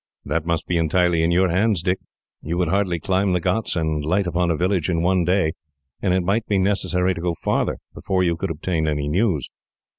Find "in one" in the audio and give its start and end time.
4.89-5.23